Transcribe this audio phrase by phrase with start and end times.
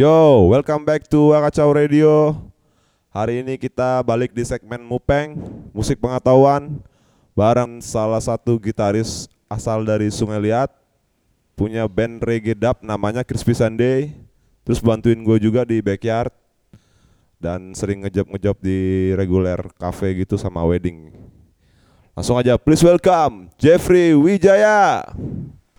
[0.00, 2.32] Yo, welcome back to Wakacau Radio.
[3.12, 5.36] Hari ini kita balik di segmen Mupeng,
[5.76, 6.80] musik pengetahuan,
[7.36, 10.72] bareng salah satu gitaris asal dari Sungai Liat,
[11.52, 14.16] punya band reggae dub namanya Crispy Sunday,
[14.64, 16.32] terus bantuin gue juga di backyard,
[17.36, 21.12] dan sering ngejob-ngejob di reguler cafe gitu sama wedding.
[22.16, 25.04] Langsung aja, please welcome Jeffrey Wijaya.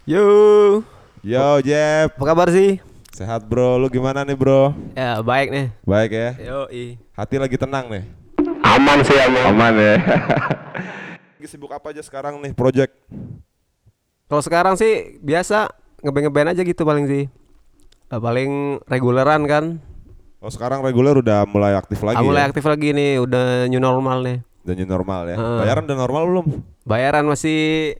[0.05, 0.85] Yo,
[1.25, 2.90] Yo Jeff, apa kabar sih?
[3.11, 4.71] Sehat bro, lu gimana nih bro?
[4.95, 5.67] Ya baik nih.
[5.83, 6.29] Baik ya?
[6.39, 6.95] Yo i.
[7.11, 8.03] Hati lagi tenang nih.
[8.63, 9.43] Aman sih aman.
[9.51, 9.95] Aman ya.
[11.35, 12.93] Lagi sibuk apa aja sekarang nih project?
[14.29, 15.67] Kalau sekarang sih biasa
[15.99, 17.23] ngeband ngeband aja gitu paling sih.
[18.07, 19.65] Eh, paling reguleran kan.
[20.39, 22.49] Oh sekarang reguler udah mulai aktif lagi Ah, mulai ya?
[22.49, 24.37] aktif lagi nih, udah new normal nih.
[24.61, 25.35] Udah new normal ya?
[25.37, 25.59] Heeh.
[25.65, 26.45] Bayaran udah normal belum?
[26.85, 27.97] Bayaran masih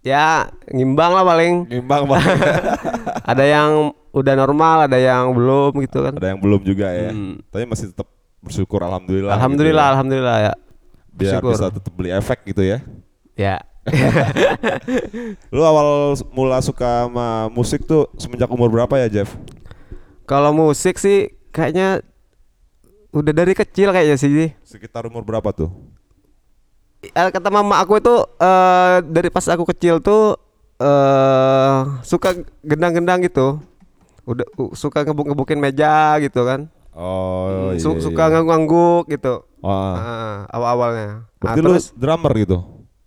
[0.00, 1.54] ya ngimbang lah paling.
[1.68, 2.36] Ngimbang banget.
[3.24, 3.70] Ada yang
[4.12, 6.14] udah normal, ada yang belum gitu kan.
[6.20, 7.10] Ada yang belum juga ya?
[7.10, 7.40] Hmm.
[7.48, 8.04] Tapi masih tetap
[8.44, 9.32] bersyukur alhamdulillah.
[9.32, 9.92] Alhamdulillah, gitu ya.
[9.96, 10.52] alhamdulillah ya.
[11.08, 11.52] Biar bersyukur.
[11.56, 12.78] bisa tetap beli efek gitu ya.
[13.32, 13.56] Ya.
[15.54, 19.32] Lu awal mula suka sama musik tuh semenjak umur berapa ya Jeff?
[20.28, 22.04] Kalau musik sih kayaknya
[23.12, 24.52] udah dari kecil kayaknya sih.
[24.64, 25.72] Sekitar umur berapa tuh?
[27.04, 30.43] Eh, kata mama aku itu eh dari pas aku kecil tuh
[30.76, 33.60] eh suka gendang-gendang gitu.
[34.24, 36.66] Udah u- suka ngebuk-ngebukin meja gitu kan.
[36.90, 38.30] Oh Su- iya, suka iya.
[38.32, 39.34] ngangguk-ngangguk gitu.
[39.60, 39.94] Wah.
[39.94, 41.08] Ah, awal-awalnya.
[41.24, 42.58] Ah, Berarti lu terus drummer gitu?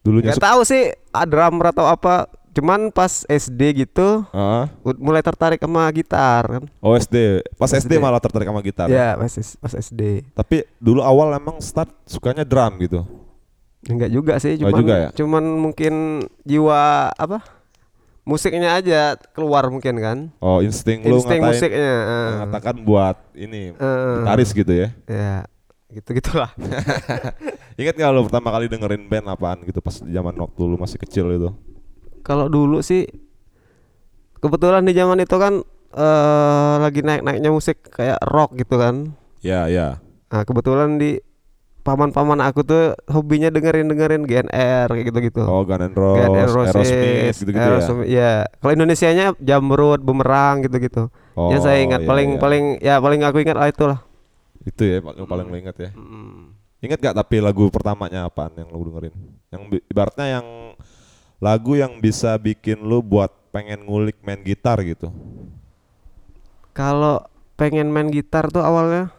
[0.01, 2.27] Dulunya nggak tahu sih ah, drummer atau apa.
[2.51, 4.65] Cuman pas SD gitu Heeh.
[4.81, 6.63] u- mulai tertarik sama gitar kan.
[6.79, 7.45] Oh SD.
[7.53, 7.93] Pas SD, SD.
[7.97, 8.87] malah tertarik sama gitar.
[8.87, 10.25] Ya, pas, pas SD.
[10.33, 13.05] Tapi dulu awal emang start sukanya drum gitu.
[13.85, 15.09] Enggak juga sih, Oh, cuman juga ya?
[15.13, 15.93] cuman mungkin
[16.43, 17.45] jiwa apa?
[18.27, 20.17] Musiknya aja keluar mungkin kan.
[20.37, 21.93] Oh insting, lu Insting ngatain, musiknya.
[22.03, 22.27] ah.
[22.35, 24.15] mengatakan buat ini Eh.
[24.19, 24.87] gitaris gitu ya.
[25.07, 25.47] Ya,
[25.89, 26.51] gitu gitulah.
[27.79, 31.31] Ingat nggak lu pertama kali dengerin band apaan gitu pas zaman waktu lu masih kecil
[31.31, 31.49] itu?
[32.19, 33.07] Kalau dulu sih
[34.37, 39.15] kebetulan di zaman itu kan eh lagi naik-naiknya musik kayak rock gitu kan.
[39.39, 40.03] Ya ya.
[40.27, 41.23] Nah, kebetulan di
[41.87, 45.47] paman-paman aku tuh hobinya dengerin-dengerin GNR kayak gitu-gitu.
[45.47, 47.71] Oh Gun N' Guns N' Roses, Aerosmith gitu-gitu ya.
[47.71, 48.31] Aerosmith, ya.
[48.59, 51.07] Kalau Indonesianya Jamrud, Bumerang gitu-gitu.
[51.39, 52.41] Oh, yang saya ingat iya, paling iya.
[52.43, 53.99] paling ya paling aku ingat lah itulah.
[54.67, 55.89] Itu ya paling paling ingat ya.
[56.83, 59.15] Ingat gak tapi lagu pertamanya apaan yang lu dengerin?
[59.49, 60.47] Yang ibaratnya yang
[61.39, 65.07] lagu yang bisa bikin lu buat pengen ngulik main gitar gitu.
[66.75, 67.23] Kalau
[67.57, 69.09] pengen main gitar tuh awalnya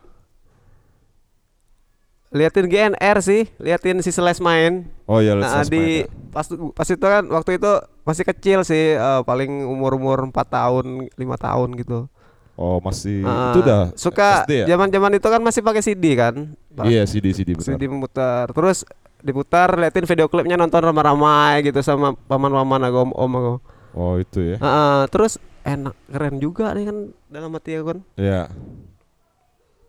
[2.28, 4.84] liatin GNR sih, liatin si Slash main.
[5.04, 6.28] Oh iya, Nah, di Main ya.
[6.28, 7.72] pas pas itu kan waktu itu
[8.02, 12.08] masih kecil sih, eh, paling umur-umur 4 tahun, lima tahun gitu.
[12.58, 14.66] Oh masih Ah, itu udah suka ya?
[14.66, 16.34] zaman-zaman itu kan masih pakai CD kan.
[16.82, 17.64] Iya CD CD benar.
[17.64, 18.50] CD memutar.
[18.50, 18.82] Terus
[19.18, 23.54] diputar liatin video klipnya nonton ramai-ramai gitu sama paman-paman aku om, om aku.
[23.94, 24.56] Oh itu ya.
[24.58, 26.96] Heeh, terus enak keren juga nih kan
[27.30, 27.98] dalam hati aku kan.
[28.18, 28.50] Iya.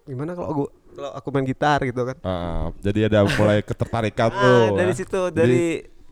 [0.05, 0.63] Gimana kalau aku
[0.99, 2.17] kalau aku main gitar gitu kan.
[2.21, 4.63] Ah, jadi ada mulai ketertarikan Ah, tuh.
[4.75, 4.97] dari ya.
[4.99, 5.63] situ dari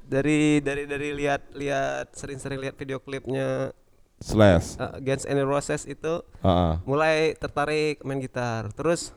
[0.08, 3.76] dari dari dari lihat lihat sering-sering lihat video klipnya
[4.18, 4.80] slash.
[4.80, 6.74] uh, Guns N' Roses itu Ah, ah.
[6.88, 8.72] mulai tertarik main gitar.
[8.72, 9.12] Terus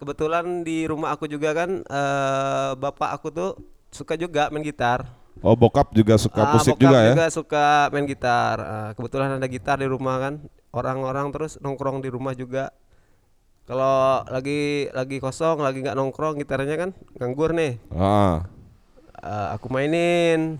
[0.00, 3.50] kebetulan di rumah aku juga kan eh, bapak aku tuh
[3.92, 5.04] suka juga main gitar.
[5.40, 7.28] Oh bokap juga suka Ah, musik bokap juga ya?
[7.28, 8.56] suka main gitar.
[8.58, 10.34] Ah, kebetulan ada gitar di rumah kan.
[10.72, 12.72] Orang-orang terus nongkrong di rumah juga.
[13.70, 16.90] Kalau lagi lagi kosong, lagi nggak nongkrong gitarnya kan
[17.22, 17.78] nganggur nih.
[17.94, 18.50] Ah.
[19.14, 20.58] Ah, aku mainin.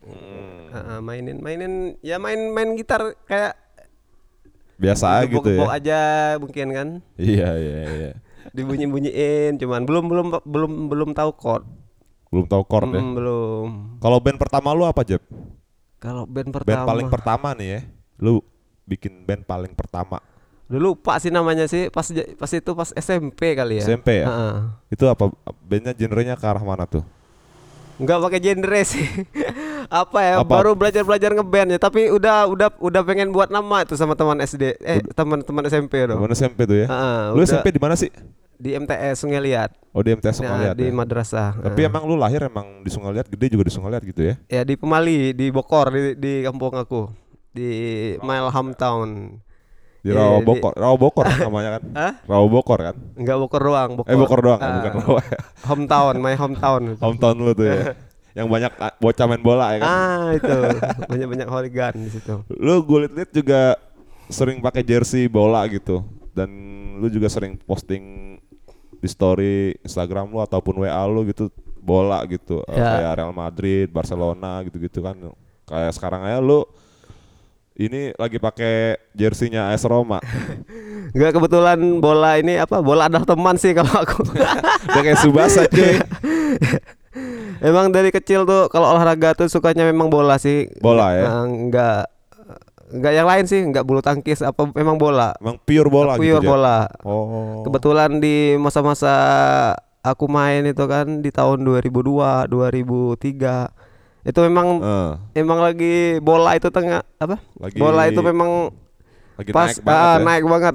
[0.00, 0.72] Hmm.
[0.72, 3.52] Ah, mainin mainin ya main main gitar kayak
[4.80, 5.60] Biasa gitu ya.
[5.60, 6.00] gebok-gebok aja
[6.40, 6.88] mungkin kan.
[7.20, 8.10] Iya iya iya.
[8.56, 11.68] Dibunyi-bunyiin cuman belum belum belum belum tahu chord.
[12.32, 13.02] Belum tahu chord ya.
[13.04, 13.68] Mm, belum.
[14.00, 15.20] Kalau band pertama lu apa Jeb?
[16.00, 17.80] Kalau band Band pertama paling pertama nih ya.
[18.16, 18.40] Lu
[18.88, 20.24] bikin band paling pertama.
[20.68, 23.84] Dulu lupa sih namanya sih pas pas itu pas SMP kali ya.
[23.88, 24.26] SMP ya?
[24.28, 24.54] Heeh.
[24.92, 25.32] Itu apa
[25.64, 27.00] bandnya genrenya ke arah mana tuh?
[27.98, 29.08] Enggak pakai genre sih.
[29.90, 30.34] apa ya?
[30.44, 30.52] Apa?
[30.60, 34.76] Baru belajar-belajar ngeband ya, tapi udah udah udah pengen buat nama itu sama teman SD.
[34.84, 36.20] Eh, teman-teman SMP dong.
[36.20, 36.86] Mana SMP tuh ya?
[36.86, 38.12] Heeh, lu udah SMP di mana sih?
[38.58, 39.70] di MTS Sungai Liat.
[39.94, 40.92] Oh di MTS Nah, Sungai Liat di ya?
[40.92, 41.50] madrasah.
[41.62, 44.34] Tapi emang lu lahir emang di Sungai Liat, gede juga di Sungai Liat gitu ya?
[44.50, 47.06] ya di Pemali, di Bokor di, di kampung aku.
[47.54, 47.70] Di
[48.18, 49.38] Mile Hometown.
[49.98, 51.82] Di Iya, Rawa di- Bokor, Rawa Bokor namanya kan?
[51.92, 52.12] Hah?
[52.24, 52.96] Rawa Bokor kan?
[53.14, 54.08] Enggak Bokor doang, Bokor.
[54.08, 55.20] Eh Bokor doang, Ah, bukan Rawa.
[55.68, 56.82] Hometown, my hometown.
[56.96, 57.76] Hometown lu tuh ya.
[58.38, 59.88] Yang banyak ah, bocah main bola ya kan?
[59.88, 60.56] Ah, itu.
[61.10, 62.34] Banyak-banyak hooligan di situ.
[62.48, 63.74] Lu gue liat juga
[64.28, 66.06] sering pakai jersey bola gitu.
[66.30, 66.46] dan
[66.94, 68.38] lu juga sering posting
[68.94, 72.94] di story Instagram lu ataupun WA lu gitu bola gitu Ya.
[72.94, 75.18] kayak Real Madrid, Barcelona gitu-gitu kan.
[75.64, 76.62] Kayak sekarang aja lu
[77.78, 80.18] ini lagi pakai jersinya AS Roma.
[81.14, 82.82] Enggak kebetulan bola ini apa?
[82.82, 84.26] Bola adalah teman sih kalau aku.
[84.90, 86.02] Udah kayak Subasa cuy.
[87.70, 90.66] Emang dari kecil tuh kalau olahraga tuh sukanya memang bola sih.
[90.82, 91.46] Bola ya?
[91.46, 92.10] Enggak
[92.88, 95.34] enggak yang lain sih, enggak bulu tangkis apa memang bola.
[95.38, 96.50] Emang pure bola Pure gitu.
[96.50, 96.90] Bola.
[97.06, 97.62] Oh.
[97.62, 99.14] Kebetulan di masa-masa
[100.02, 103.87] aku main itu kan di tahun 2002, 2003.
[104.22, 107.36] Itu memang Eh, emang lagi bola itu tengah apa?
[107.56, 108.70] lagi Bola itu memang
[109.34, 110.24] lagi pas naik banget ah, ya.
[110.24, 110.74] naik banget.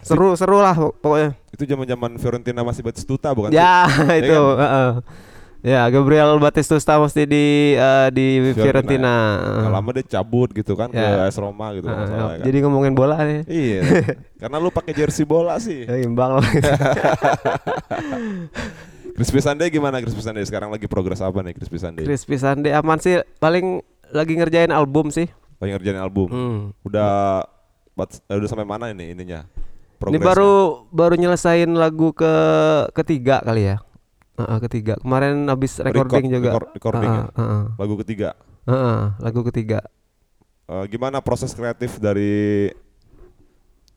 [0.00, 1.30] Seru seru lah pok- pokoknya.
[1.50, 3.50] Itu zaman-zaman Fiorentina masih Batistuta bukan?
[3.50, 3.88] Ya,
[4.20, 4.30] itu.
[4.30, 4.60] kan?
[4.60, 4.90] heeh.
[5.62, 9.38] Ya, Gabriel Batistuta mesti di eh, di Fiorentina.
[9.62, 11.22] Nggak lama dia cabut gitu kan ke Ya.
[11.22, 12.46] AS Roma gitu Heeh, kalau nggak salah ya kan.
[12.46, 13.40] Jadi ngomongin bola nih.
[13.46, 13.80] Iya.
[14.42, 15.82] Karena lu pakai jersey bola sih.
[15.82, 16.46] Ya, imbang lah.
[19.12, 20.44] Crispy Sunday gimana Crispy Sunday?
[20.44, 22.04] Sekarang lagi progres apa nih Crispy Sunday?
[22.04, 25.28] Crispy Sunday aman sih paling lagi ngerjain album sih.
[25.60, 26.28] Lagi ngerjain album.
[26.32, 26.58] Hmm.
[26.82, 27.44] Udah
[27.98, 29.44] eh, udah sampai mana ini ininya?
[30.02, 32.32] Ini baru baru nyelesain lagu ke
[32.96, 33.76] ketiga kali ya.
[34.34, 34.98] Heeh, ketiga.
[34.98, 36.50] Kemarin habis recording Record- juga.
[36.50, 37.24] record- recording ya?
[37.28, 37.64] Heeh, heeh.
[37.78, 38.28] lagu ketiga.
[38.66, 39.78] Heeh, lagu ketiga.
[40.66, 42.72] Eh, gimana proses kreatif dari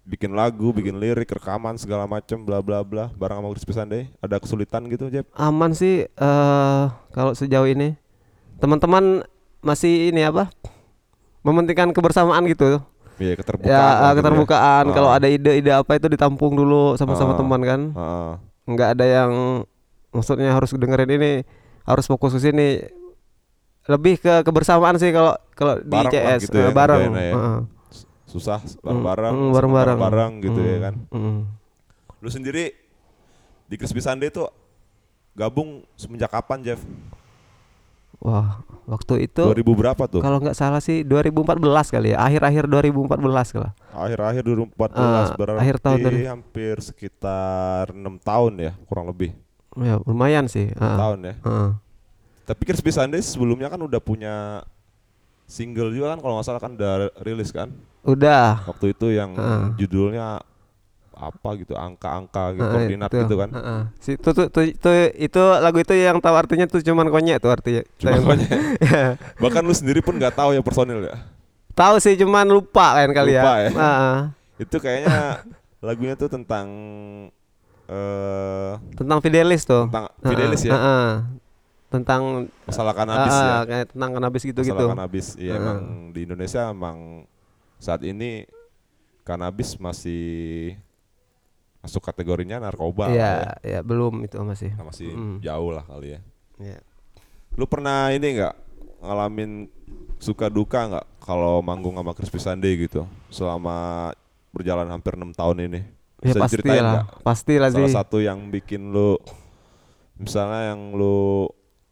[0.06, 4.04] bikin lagu, bikin lirik, rekaman segala macem bla bla bla bareng sama Crispy Sunday?
[4.22, 5.26] Ada kesulitan gitu, Jeb?
[5.34, 7.98] Aman sih eh kalau sejauh ini.
[8.56, 9.26] Teman-teman
[9.60, 10.48] masih ini apa?
[11.42, 12.80] Mementingkan kebersamaan gitu.
[13.16, 13.72] Iya, keterbukaan.
[13.72, 14.12] Ya, gitu ya.
[14.16, 14.86] keterbukaan.
[14.92, 15.18] Kalau Ah.
[15.18, 17.38] ada ide-ide apa itu ditampung dulu sama-sama Ah.
[17.38, 17.82] teman kan.
[17.92, 18.32] Heeh.
[18.66, 19.32] Nggak ada yang
[20.10, 21.32] maksudnya harus dengerin ini,
[21.84, 22.70] harus fokus ke sini.
[23.86, 27.02] Lebih ke kebersamaan sih kalau kalau di CS gitu ya, eh, bareng.
[27.14, 27.34] ya.
[27.34, 27.58] Heeh.
[28.36, 29.98] Susah bareng-bareng, Mm, bareng-bareng.
[29.98, 30.94] bareng gitu ya Mm, kan.
[31.10, 31.40] mm.
[32.20, 32.76] Lu sendiri
[33.66, 34.52] di Crispy Sunday tuh
[35.32, 36.82] gabung semenjak kapan, Jeff?
[38.18, 40.20] Wah, waktu itu 2000 berapa tuh?
[40.20, 41.60] kalau nggak salah sih 2014
[41.90, 43.20] kali ya, akhir-akhir 2014
[43.54, 43.72] lah.
[43.92, 49.36] Akhir-akhir 2014 Ah, berarti akhir tahun dari- hampir sekitar 6 tahun ya, kurang lebih.
[49.76, 50.72] Ya, lumayan sih.
[50.72, 50.98] 6 Heeh.
[50.98, 51.34] tahun ya.
[51.38, 51.70] Heeh.
[52.46, 54.64] Tapi Crispy Sunday sebelumnya kan udah punya
[55.46, 57.70] single juga kan kalau nggak salah kan udah rilis kan
[58.02, 58.66] Udah.
[58.66, 59.62] waktu itu yang Heeh.
[59.78, 60.42] judulnya
[61.12, 63.20] apa gitu angka-angka gitu Heeh, koordinat itu.
[63.24, 63.82] gitu kan Heeh.
[63.98, 67.50] Si itu tuh, tuh, itu itu lagu itu yang tahu artinya tuh cuman konyek tuh
[67.50, 67.82] artinya.
[67.96, 68.50] Cuma Yang- konyek.
[68.86, 69.04] Ya.
[69.38, 71.16] bahkan lu sendiri pun nggak tahu ya personil ya
[71.72, 73.62] Tahu sih cuman lupa kan kali Lupa ya.
[73.62, 73.72] ya.
[73.72, 74.18] Heeh.
[74.58, 75.16] itu kayaknya
[75.80, 76.68] lagunya tuh tentang
[77.86, 79.86] eh Tentang Fidelis tuh.
[79.88, 81.10] tentang Fidelis ya heeh.
[81.96, 82.22] Tentang
[82.64, 84.74] masalah kanabis ah, ya ah, kayak tentang kanabis gitu-gitu.
[84.74, 85.62] masalah kanabis iya Heeh.
[85.62, 85.78] emang
[86.12, 86.98] di Indonesia emang
[87.78, 88.44] saat ini
[89.22, 90.76] kanabis masih
[91.80, 94.70] masuk kategorinya narkoba Iya, ya belum itu masih.
[94.70, 94.82] ya.
[94.82, 95.38] masih Mm.
[95.40, 96.20] jauh lah kali ya
[96.58, 96.80] Iya.
[97.54, 98.56] lu pernah ini nggak
[99.00, 99.70] ngalamin
[100.18, 104.10] suka duka nggak kalau manggung sama Crispy Sunday gitu selama
[104.50, 105.82] berjalan hampir enam tahun ini
[106.18, 107.06] Ya Bisa pasti lah, nggak?
[107.22, 107.94] pasti lah salah sih.
[107.94, 109.20] satu yang bikin lu
[110.16, 111.46] misalnya yang lu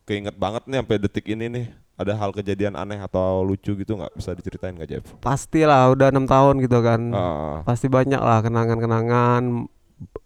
[0.03, 4.13] keinget banget nih sampai detik ini nih ada hal kejadian aneh atau lucu gitu nggak
[4.17, 5.05] bisa diceritain nggak Jeff?
[5.22, 7.01] Pastilah udah enam tahun gitu kan.
[7.13, 9.69] Ah, Pasti banyak lah kenangan-kenangan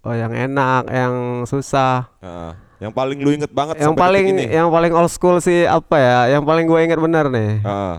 [0.08, 1.14] eh, yang enak, yang
[1.46, 2.08] susah.
[2.24, 2.54] ah.
[2.78, 4.54] yang paling lu inget banget yang sampai paling detik ini?
[4.54, 6.20] yang paling old school sih apa ya?
[6.38, 7.52] Yang paling gue inget bener nih.
[7.66, 7.96] Ah,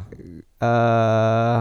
[0.58, 1.58] eh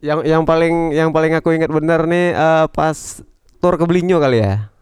[0.00, 2.96] yang yang paling yang paling aku ingat bener nih eh, pas
[3.60, 4.72] tur ke Belinyu kali ya.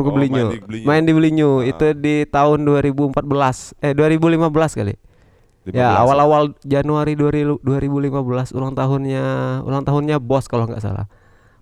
[0.00, 0.46] Ke Oh, Belinyu.
[0.48, 0.86] main di Belinyu.
[0.88, 1.68] Main di Belinyu Ah.
[1.68, 4.96] itu di tahun 2014 eh 2015 kali.
[5.62, 9.24] 15 Ya awal-awal Januari 2000 2015 ulang tahunnya
[9.62, 11.06] ulang tahunnya bos kalau nggak salah.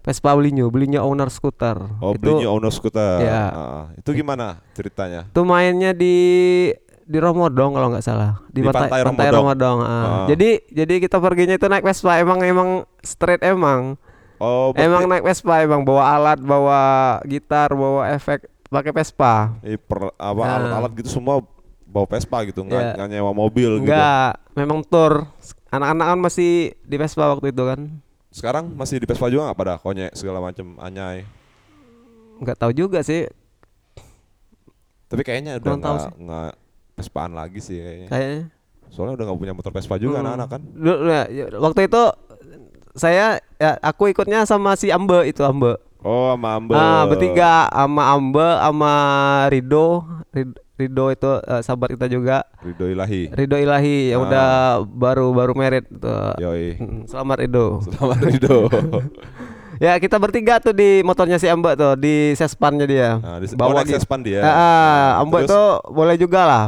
[0.00, 1.76] Vespa Belinyu, Belinyu owner scooter.
[2.00, 3.20] Oh, itu belinya owner scooter.
[3.20, 3.42] Ya.
[3.52, 5.28] Ah, itu gimana ceritanya?
[5.28, 6.16] itu mainnya di
[7.04, 9.34] di Romodong kalau nggak salah Di Pantai Romodong.
[9.34, 9.90] Romodong, ah.
[9.90, 10.24] Ah.
[10.24, 12.68] jadi jadi kita perginya itu naik Vespa emang emang
[13.02, 13.98] straight emang
[14.40, 16.80] Oh, emang naik Vespa emang bawa alat bawa
[17.22, 20.56] gitar bawa efek pakai Vespa eh, per- apa Ah.
[20.56, 21.44] alat-alat gitu semua
[21.84, 23.84] bawa Vespa gitu, nggak nggak nyewa mobil gitu.
[23.84, 25.28] enggak memang tour
[25.68, 27.80] anak-anak kan masih di Vespa waktu itu kan
[28.30, 31.26] Sekarang masih di Vespa juga nggak pada konyek segala macam anyai.
[32.38, 33.28] nggak tahu juga sih
[35.04, 36.52] Tapi kayaknya udah nggak nggak
[36.94, 38.08] Vespaan lagi sih kayaknya.
[38.08, 38.42] kayaknya
[38.88, 40.24] Soalnya udah nggak punya motor Vespa juga Hmm.
[40.24, 40.62] anak-anak kan.
[40.64, 42.02] Dulu- ya, ya, waktu itu
[43.00, 43.26] saya
[43.56, 46.72] ya aku ikutnya sama si Ambe itu Ambe Oh, sama Ambe.
[46.72, 48.92] Ah, bertiga sama Ambe sama
[49.48, 50.00] Rido.
[50.30, 52.48] Rid- Rido itu eh, sahabat kita juga.
[52.58, 53.28] Ridho Ilahi.
[53.30, 54.26] Rido Ilahi yang Ah.
[54.26, 54.48] udah
[54.86, 56.40] baru baru merit tuh.
[56.40, 56.76] Yoi.
[56.76, 57.84] Mm, Selamat Rido.
[57.84, 58.58] Selamat Ridho.
[59.80, 63.16] Ya kita bertiga tuh di motornya si Ambek tuh di sespannya dia.
[63.16, 63.96] Nah, di- Bawa oh, dia.
[63.96, 64.40] Sespan dia.
[64.40, 65.52] Ah, ah, Nah, Ambek terus?
[65.52, 66.64] tuh boleh juga lah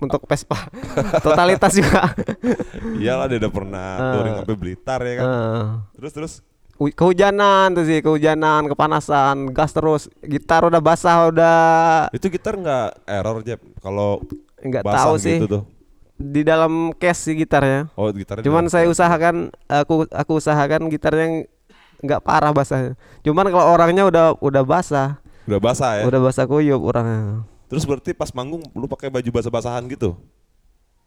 [0.00, 0.56] untuk Vespa.
[1.24, 2.10] Totalitas juga.
[2.96, 4.12] Iyalah dia udah pernah Ah.
[4.12, 5.26] touring sampai Blitar ya kan.
[5.26, 5.66] Ah.
[5.94, 6.32] Terus terus
[6.74, 11.60] Hu- kehujanan tuh sih, kehujanan, kepanasan, gas terus, gitar udah basah udah
[12.10, 14.24] itu gitar nggak error Jeb kalau
[14.58, 15.36] nggak tahu sih.
[15.36, 15.62] gitu tuh.
[16.16, 17.92] Di dalam case sih gitarnya.
[17.94, 18.40] Oh gitarnya.
[18.42, 21.44] Cuman saya usahakan aku aku usahakan gitarnya
[22.00, 22.96] nggak parah basahnya.
[23.20, 26.04] Cuman kalau orangnya udah udah basah, udah basah ya.
[26.04, 27.44] udah basah kuyup orangnya.
[27.70, 30.18] Terus berarti pas manggung lu pakai baju basah-basahan gitu.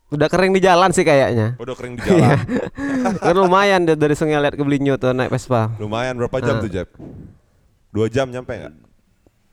[0.08, 1.58] Udah kering di jalan sih kayaknya.
[1.58, 2.38] Udah kering di jalan.
[3.26, 5.74] kan lumayan dari Sungai Liat ke Belinyu tuh naik Vespa.
[5.76, 6.62] Lumayan berapa jam Ah.
[6.62, 6.88] tuh Jeb?
[7.90, 8.74] Dua jam nyampe nggak?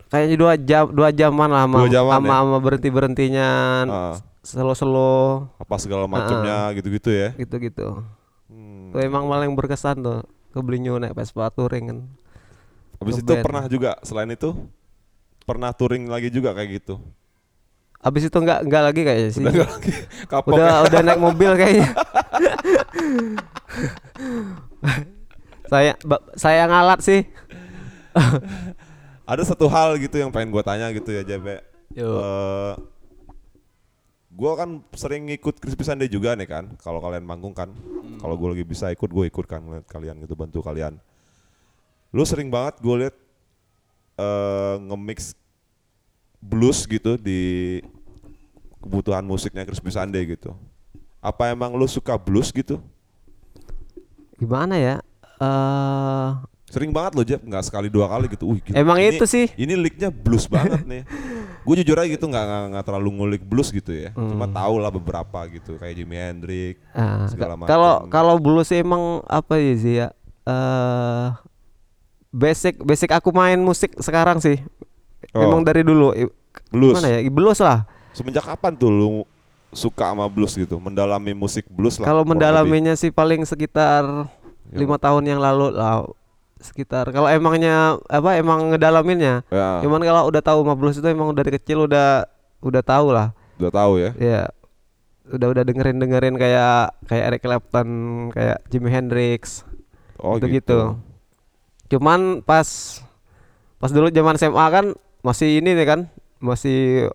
[0.07, 2.35] Kayaknya dua jam dua jaman lah sama Dua jaman sama, ya?
[2.37, 3.49] sama berhenti berhentinya
[3.85, 4.15] Ah.
[4.41, 5.13] selo selo
[5.57, 7.33] Apa segala macamnya gitu-gitu ya.
[7.35, 7.87] gitu gitu.
[8.47, 8.91] Hmm.
[8.91, 11.99] Tuh emang paling berkesan tuh ke Belinyu naik Vespa touring kan.
[12.99, 13.45] Habis itu ngeband.
[13.45, 14.53] pernah juga selain itu
[15.45, 17.01] pernah touring lagi juga kayak gitu.
[18.01, 19.45] Abis itu nggak nggak lagi kayaknya sih.
[19.45, 19.93] Udah lagi
[20.33, 20.85] kapok udah ya.
[20.89, 21.89] udah naik mobil kayaknya.
[25.73, 25.93] saya
[26.35, 27.21] saya ngalat sih.
[29.29, 31.39] Ada satu hal gitu yang pengen gua tanya gitu ya ya.
[31.93, 32.09] Yo.
[32.19, 32.75] Eh,
[34.33, 36.73] gua kan sering ngikut Crispy Sunday juga nih kan.
[36.81, 37.69] Kalau kalian manggung kan.
[38.17, 40.97] Kalau gua lagi bisa ikut, gue ikut kan kalian gitu bantu kalian.
[42.11, 43.17] Lu sering banget gue liat
[44.21, 45.33] eh nge-mix
[46.39, 47.41] blues gitu di
[48.79, 50.53] kebutuhan musiknya Crispy Sunday gitu.
[51.19, 52.81] Apa emang lu suka blues gitu?
[54.37, 54.97] Gimana ya?
[55.37, 56.29] Eh
[56.71, 58.47] Sering banget lo Jeb, nggak sekali dua kali gitu.
[58.47, 59.51] Wih, gila, Emang ini- itu sih.
[59.53, 61.03] Ini licknya blues banget nih.
[61.67, 64.15] Gue jujur aja gitu nggak nggak- terlalu ngulik blues gitu ya.
[64.15, 66.79] Cuma tahu lah beberapa gitu kayak Jimi Hendrix.
[66.95, 67.69] ah, segala macam.
[67.69, 70.09] kalau kalau blues emang apa ya sih ya?
[70.47, 71.27] Eh
[72.31, 74.59] basic basic aku main musik sekarang sih.
[75.35, 75.45] Oh.
[75.45, 76.15] Emang dari dulu.
[76.71, 76.99] Blues.
[76.99, 77.21] Gimana ya?
[77.29, 77.87] Blues lah.
[78.11, 79.11] Semenjak kapan tuh lu
[79.71, 80.79] suka sama blues gitu?
[80.83, 82.11] Mendalami musik blues lah.
[82.11, 82.35] Kalau lebih.
[82.35, 84.27] mendalaminya sih paling sekitar
[84.71, 84.87] Ya.
[84.87, 86.07] lima tahun yang lalu lah
[86.63, 91.35] sekitar kalau emangnya apa emang ngedalaminnya Ya, cuman kalau udah tahu sama blues itu emang
[91.35, 92.23] dari kecil udah
[92.63, 94.15] udah tahu lah udah tahu ya.
[94.15, 94.47] ya
[95.27, 97.89] udah udah dengerin dengerin kayak kayak Eric Clapton
[98.31, 99.67] kayak Jimi Hendrix
[100.23, 100.79] Oh gitu gitu.
[101.91, 102.65] Cuman pas
[103.77, 104.87] pas dulu zaman SMA kan
[105.21, 106.01] masih ini nih kan
[106.39, 107.11] masih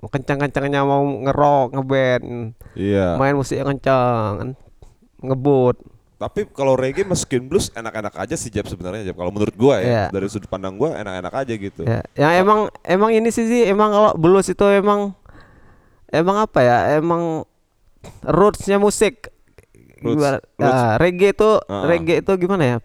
[0.00, 2.24] kencang-kencangnya mau ngerok ngeband
[2.74, 3.14] Iya.
[3.14, 4.48] main musik yang kencang kan
[5.20, 5.78] ngebut
[6.18, 9.14] Tapi kalau reggae masukin blues enak-enak aja sih Jeb sebenarnya Jeb.
[9.14, 10.04] Kalau menurut gua ya, Iya.
[10.10, 11.86] dari sudut pandang gua enak-enak aja gitu.
[11.86, 15.14] Ya, yang emang emang ini sih sih emang kalau blues itu emang
[16.10, 16.98] emang apa ya?
[16.98, 17.46] Emang
[18.20, 19.30] rootsnya musik.
[20.00, 20.74] Roots- Gimana- roots.
[20.74, 21.86] Nah, reggae itu Ah.
[21.86, 22.78] reggae itu gimana ya?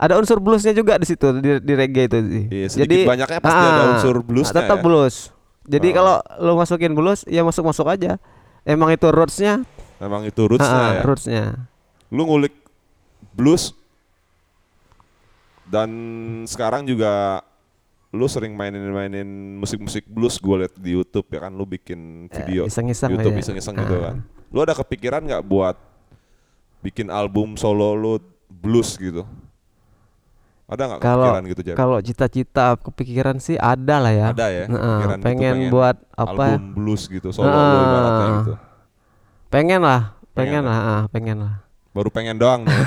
[0.00, 2.44] Ada unsur bluesnya juga di situ di, di reggae itu sih.
[2.48, 4.82] Iya, sedikit banyaknya pasti ada unsur bluesnya Tetap ya.
[4.82, 5.16] blues.
[5.62, 5.94] Jadi Ah.
[5.94, 8.16] kalau lu masukin blues ya masuk masuk aja.
[8.62, 9.60] Emang itu rootsnya.
[9.98, 11.02] Memang itu rootsnya Ah, ya.
[11.04, 11.44] Rootsnya.
[12.08, 12.56] Lu ngulik
[13.30, 13.76] blues
[15.66, 15.90] dan
[16.44, 17.44] sekarang juga
[18.10, 22.66] lu sering mainin-mainin musik-musik blues gue liat di YouTube ya kan lu bikin video Ya,
[22.66, 23.42] iseng-iseng YouTube aja.
[23.46, 24.02] iseng-iseng gitu Ah.
[24.10, 24.16] kan.
[24.48, 25.76] Lu ada kepikiran nggak buat
[26.80, 28.12] bikin album solo lu
[28.50, 29.22] blues gitu?
[30.70, 31.74] Ada nggak kepikiran gitu Jeb?
[31.74, 34.26] kalau cita-cita kepikiran sih ada lah ya.
[34.30, 34.86] Ada ya, Nah, gitu,
[35.18, 36.30] pengen, pengen buat apa?
[36.46, 36.56] ya?
[36.56, 37.58] album blues gitu solo Ah.
[37.76, 38.54] ibaratnya gitu.
[39.48, 41.54] Pengen lah, Pengen pengen, lah, ah, pengen lah.
[41.90, 42.78] Baru pengen doang nih.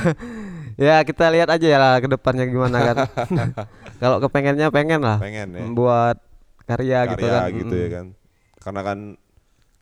[0.80, 2.96] Ya kita lihat aja ya lah ke depannya gimana kan.
[4.02, 5.20] Kalau kepengennya pengen lah.
[5.20, 5.62] pengen ya.
[5.68, 6.18] Buat
[6.64, 7.52] karya, gitu Karya kan.
[7.54, 8.06] gitu ya kan.
[8.58, 8.98] Karena kan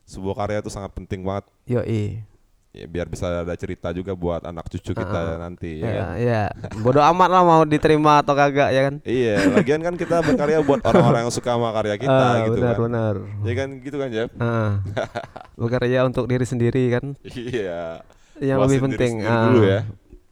[0.04, 2.26] sebuah karya itu sangat penting banget Yoi.
[2.72, 5.86] Ya biar bisa ada cerita juga buat anak cucu kita nanti ya.
[5.86, 6.08] Ya, kan?
[6.16, 6.42] ya.
[6.80, 8.94] Bodoh amat lah mau diterima atau kagak ya kan.
[9.04, 12.74] Iya, lagian kan kita berkarya buat orang-orang yang suka sama karya kita Ah, gitu benar,
[12.74, 12.82] kan.
[12.88, 13.14] benar.
[13.44, 14.28] Ya kan gitu kan, Jeb?
[14.40, 14.80] Ah.
[15.60, 17.12] Bekerja untuk diri sendiri kan.
[17.28, 18.00] Iya.
[18.40, 19.12] Yang Puasin lebih penting.
[19.22, 19.44] Ah.
[19.52, 19.80] dulu ya.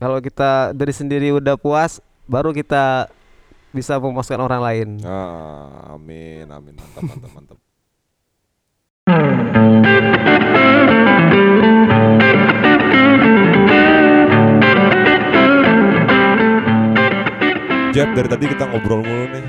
[0.00, 3.12] Kalau kita dari sendiri udah puas, baru kita
[3.70, 4.88] bisa memuaskan orang lain.
[5.04, 6.72] Ah, amin, amin.
[6.72, 7.58] Mantap, mantap, mantap.
[17.90, 19.44] Jeb, dari tadi kita ngobrol mulu nih.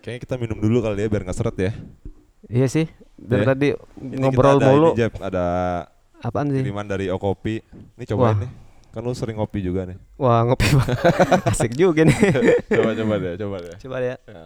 [0.00, 1.72] Kayaknya kita minum dulu kali ya biar nggak seret ya.
[2.46, 2.86] Iya sih.
[3.14, 3.48] Dari Ya.
[3.48, 4.88] tadi Ini ngobrol ada mulu.
[4.92, 5.44] Ini, Jeb, ada
[6.18, 6.62] Apaan sih?
[6.62, 7.60] kiriman dari Okopi.
[7.96, 8.36] Ini cobain Wah.
[8.40, 8.50] nih.
[8.90, 9.98] Kan lu sering ngopi juga nih.
[10.16, 10.88] Wah ngopi Bang.
[11.52, 12.16] asik juga nih.
[12.72, 13.76] coba coba deh, coba deh.
[13.76, 14.16] Coba ya.
[14.24, 14.42] Ya.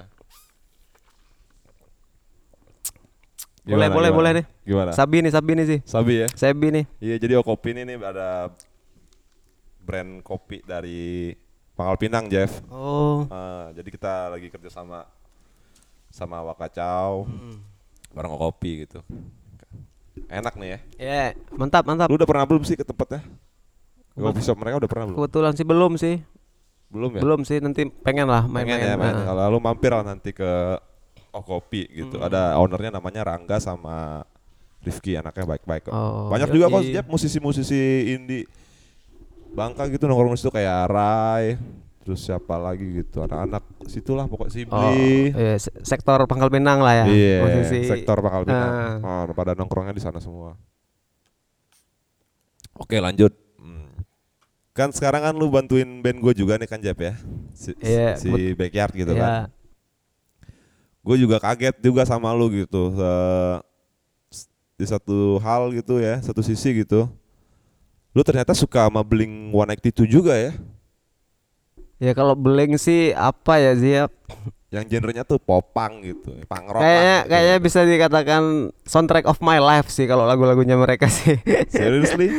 [3.61, 4.45] Boleh, Gimana, boleh, boleh nih.
[4.65, 4.91] Gimana?
[4.91, 5.79] Sabi nih, Sabi nih sih.
[5.87, 6.29] Sabi ya.
[6.35, 6.85] Sabi nih.
[6.99, 8.51] Iya, jadi Okopi ini nih ada
[9.81, 11.31] brand kopi dari
[11.81, 12.61] Pangkal Pinang, Jeff.
[12.69, 13.25] Oh.
[13.33, 15.09] Ah, jadi kita lagi kerja sama
[16.13, 17.25] sama Wakacau,
[18.13, 19.01] bareng kopi gitu.
[20.29, 20.79] Enak nih ya.
[21.01, 21.25] Ya,
[21.57, 22.13] mantap mantap.
[22.13, 23.25] Lu udah pernah belum sih ke tempatnya?
[24.13, 25.17] Coffee shop mereka udah pernah belum?
[25.25, 26.21] Kebetulan sih belum sih.
[26.93, 27.21] Belum ya?
[27.25, 28.93] Belum sih nanti pengen lah Pengen main-main.
[28.93, 29.15] ya, main.
[29.17, 29.25] Ah.
[29.33, 30.77] Kalau lu mampir lah nanti ke
[31.33, 32.21] Oh Kopi gitu.
[32.21, 34.27] Ada ownernya namanya Rangga sama
[34.85, 35.95] Rifki anaknya baik-baik kok.
[35.97, 36.93] Oh, Banyak juga kok yoi.
[36.93, 38.45] Jep, musisi-musisi indie
[39.51, 41.59] Bangka gitu nongkrong di situ kayak Rai,
[42.01, 45.31] terus siapa lagi gitu anak-anak situlah pokok Oh, Sibli.
[45.31, 47.05] iya, se- sektor Pangkal Pinang lah ya.
[47.07, 48.71] Iya, sektor Pangkal Pinang.
[49.03, 49.27] Ah.
[49.27, 50.55] Oh, pada nongkrongnya di sana semua.
[52.75, 53.35] Oke, lanjut.
[53.57, 53.91] Hmm.
[54.73, 57.13] Kan sekarang kan lu bantuin band gue juga nih kan Jep ya.
[57.53, 59.21] Si, Iya, si Backyard gitu Iya.
[59.21, 59.33] kan.
[61.01, 62.95] Gue juga kaget juga sama lu gitu.
[62.95, 63.61] Se-
[64.81, 67.05] di satu hal gitu ya, satu sisi gitu.
[68.11, 70.53] Lu ternyata suka sama Blink 182 juga ya.
[72.01, 74.11] Ya kalau beling sih apa ya Ziap?
[74.71, 77.29] Yang genrenya tuh popang gitu, punk rock Kayaknya gitu.
[77.29, 78.43] kayaknya bisa dikatakan
[78.87, 81.37] soundtrack of my life sih kalau lagu-lagunya mereka sih.
[81.75, 82.31] Seriously?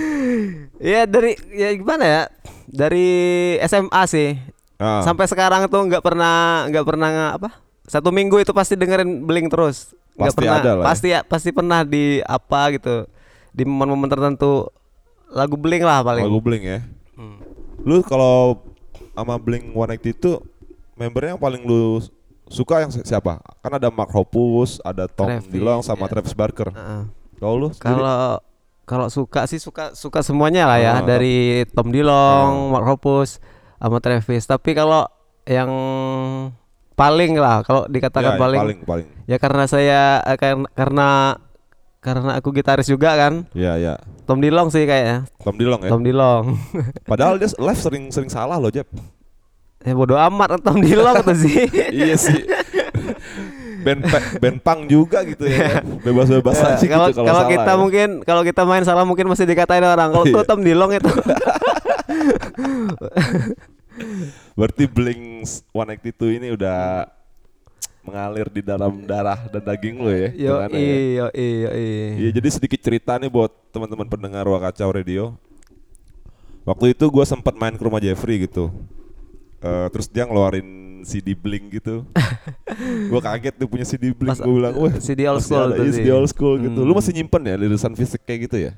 [0.82, 2.24] ya dari ya gimana ya?
[2.72, 3.08] Dari
[3.68, 4.34] SMA sih.
[4.82, 5.06] Ah.
[5.06, 7.62] Sampai sekarang tuh nggak pernah nggak pernah apa?
[7.86, 9.94] Satu minggu itu pasti dengerin beling terus.
[10.18, 10.88] Nggak Pasti pernah, ada lah ya.
[10.88, 13.06] Pasti pasti pernah di apa gitu.
[13.54, 14.72] Di momen-momen tertentu
[15.32, 16.24] lagu beling lah paling.
[16.24, 16.80] Lagu Blink ya.
[17.14, 17.40] Hmm.
[17.82, 18.62] Lu kalau
[19.12, 20.32] sama Blink 182 itu
[20.94, 22.04] membernya yang paling lu
[22.46, 23.40] suka yang si- siapa?
[23.60, 26.10] Kan ada Mark Hoppus, ada Tom Travis, DeLonge sama ya.
[26.10, 26.70] Travis Barker.
[26.70, 27.04] Heeh.
[27.38, 27.68] Kalau lu?
[27.74, 28.38] Kalau
[28.84, 31.02] kalau suka sih suka suka semuanya lah ya Ah.
[31.02, 33.40] dari Tom DeLonge, Mark Hoppus,
[33.78, 34.44] sama Travis.
[34.44, 35.08] Tapi kalau
[35.44, 35.72] yang
[36.94, 39.08] paling lah kalau Ya, dikatakan yang paling, paling paling.
[39.26, 41.08] ya karena saya eh, karena karena
[42.02, 43.46] karena aku gitaris juga kan.
[43.54, 43.94] Iya, iya.
[44.26, 45.30] Tom DeLonge sih kayaknya.
[45.38, 45.92] Tom DeLonge ya.
[45.94, 46.50] Tom DeLonge.
[47.12, 48.90] Padahal dia live sering sering salah loh, Jep.
[49.82, 51.70] ya bodo amat Tom DeLonge tuh sih.
[52.02, 52.42] iya sih.
[53.82, 55.82] band pe- band punk juga gitu ya.
[56.02, 57.78] Bebas-bebas Ya, aja kalau gitu kalau kita ya.
[57.78, 60.10] mungkin kalau kita main salah mungkin masih dikatain orang.
[60.10, 60.50] Kalau tuh Iya.
[60.50, 61.12] Tom DeLonge itu
[64.54, 67.10] Berarti Blink 182 ini udah
[68.02, 70.30] mengalir di dalam darah dan daging lo ya.
[70.34, 70.68] yo ya?
[70.68, 71.70] yo yo
[72.18, 75.38] Iya jadi sedikit cerita nih buat teman-teman pendengar Wakacau Radio.
[76.62, 78.70] Waktu itu gue sempat main ke rumah Jeffrey gitu.
[79.62, 82.06] Eh, terus dia ngeluarin CD Blink gitu.
[83.12, 84.38] gue kaget tuh punya CD Blink.
[84.38, 86.80] Gue bilang, wah CD old school ada, tuh iya, sih." CD old school gitu.
[86.82, 86.98] Lu Hmm.
[87.02, 88.72] masih nyimpen ya lirisan fisik kayak gitu ya?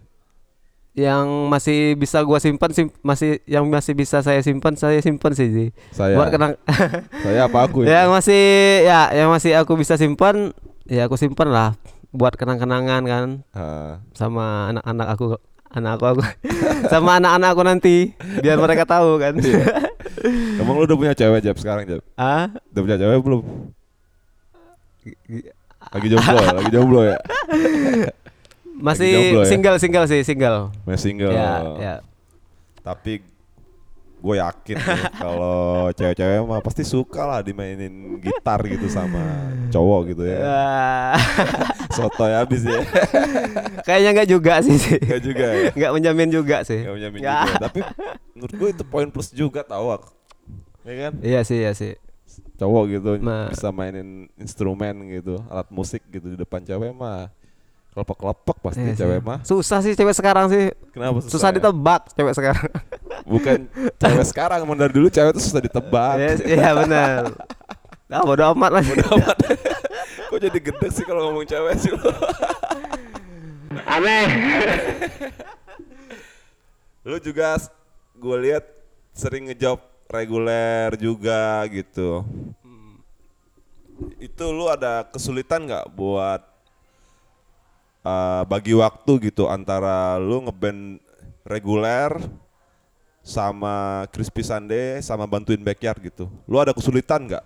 [0.93, 5.49] Yang masih bisa gua simpan sim masih yang masih bisa saya simpan saya simpan sih
[5.49, 6.53] sih Saya, buat kenang
[7.25, 7.89] saya apa aku ini?
[7.89, 8.43] yang masih
[8.85, 10.53] ya yang masih aku bisa simpan
[10.85, 11.73] ya aku simpan lah
[12.13, 15.25] buat kenang-kenangan kan Ah, sama anak-anak aku
[15.73, 16.21] anak aku, aku
[16.93, 17.95] sama anak-anak aku nanti
[18.37, 19.65] biar mereka tahu kan Iya.
[20.61, 22.05] Emang lu udah punya cewek Jab sekarang Jab?
[22.15, 23.41] ah Udah punya cewek belum?
[25.89, 26.51] Lagi jomblo, ya?
[26.53, 27.17] lagi jomblo ya?
[28.75, 29.45] Masih ya?
[29.45, 31.31] single single sih single Masih single.
[31.31, 31.95] ya ya
[32.79, 33.21] Tapi
[34.17, 34.77] gue yakin
[35.23, 39.19] kalau cewek-cewek mah pasti suka lah dimainin gitar gitu sama
[39.67, 40.39] cowok gitu ya.
[40.39, 41.15] Ah,
[41.95, 42.79] Sotoy habis ya.
[43.85, 45.69] kayaknya nggak juga sih sih Gak juga ya.
[45.71, 47.43] nggak menjamin juga sih Gak menjamin Ya.
[47.43, 47.55] juga.
[47.61, 47.79] Tapi
[48.33, 50.09] menurut gue itu poin plus juga tau aku.
[50.83, 51.13] Ya kan?
[51.19, 51.95] iya sih iya sih
[52.55, 57.27] Cowok gitu Ma- bisa mainin instrumen gitu, alat musik gitu di depan cewek mah
[57.93, 58.99] kelepek-kelepek pasti Iya sih.
[58.99, 59.39] cewek mah.
[59.41, 61.31] susah sih cewek sekarang sih Kenapa susah?
[61.31, 61.55] susah ya?
[61.57, 62.67] ditebak cewek sekarang
[63.23, 63.57] Bukan
[63.95, 66.15] cewek sekarang, emang dari dulu cewek tuh susah ditebak.
[66.17, 67.31] Yes, iya benar
[68.09, 68.83] ah bodo amat lah
[70.29, 72.13] Kok jadi gede sih kalau ngomong cewek sih lo?
[73.85, 74.25] aneh
[77.03, 77.57] Lu juga
[78.13, 78.63] gue lihat
[79.11, 79.75] sering ngejob
[80.07, 82.23] reguler juga gitu.
[84.17, 86.41] Itu lu ada kesulitan nggak buat
[88.03, 91.01] uh, bagi waktu gitu antara lu ngeband
[91.43, 92.13] reguler
[93.23, 96.27] sama Crispy Sunday sama bantuin backyard gitu.
[96.47, 97.43] Lu ada kesulitan nggak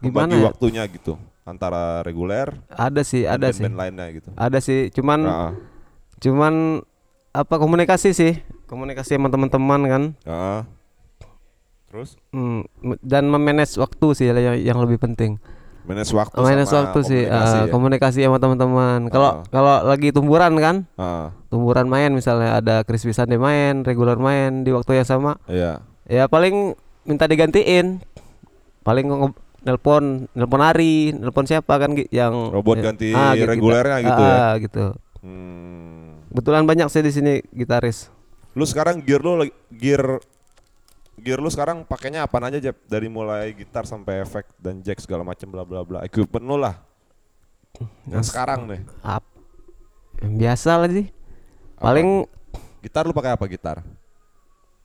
[0.00, 0.44] gimana membagi ya?
[0.48, 4.28] waktunya gitu antara reguler ada sih ada sih band-band lainnya gitu?
[4.32, 5.52] ada sih cuman Heeh.
[6.24, 6.54] cuman
[7.36, 8.32] apa komunikasi sih
[8.64, 10.60] komunikasi sama teman-teman kan Heeh.
[11.90, 12.62] Terus Hmm,
[13.02, 15.42] dan memanage waktu sih yang, yang lebih penting
[15.84, 17.70] manage waktu sama waktu sih komunikasi ah, ya?
[17.70, 19.44] komunikasi sama teman-teman kalau Ah.
[19.48, 21.26] kalau lagi tumburan kan Heeh.
[21.48, 25.80] tumburan main misalnya ada Crispy Sunday main regular main di waktu yang sama Iya.
[26.04, 28.04] ya paling minta digantiin
[28.80, 29.06] paling
[29.60, 34.34] nelpon nelpon Ari nelpon siapa kan yang Robot ya, ganti gitu, regulernya kita- gitu ya?
[34.34, 34.84] ah, gitu
[35.20, 36.24] Hmm.
[36.28, 38.08] kebetulan banyak sih di sini gitaris
[38.50, 40.18] Lu sekarang gear lu gear
[41.20, 42.76] gear lu sekarang pakainya apa aja Jeb?
[42.84, 45.98] Dari mulai gitar sampai efek dan jack segala macam bla bla bla.
[46.02, 46.80] Equipment lu lah.
[48.04, 48.80] Yang sekarang nih.
[49.00, 49.24] Ap
[50.18, 51.06] yang biasa lah sih.
[51.76, 52.28] Paling
[52.80, 53.84] Gitar lu pakai apa gitar?